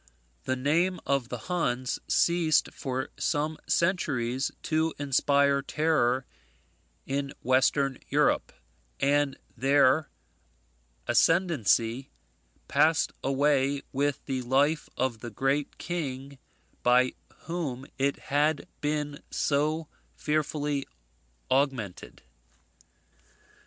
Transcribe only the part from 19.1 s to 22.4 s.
so fearfully augmented.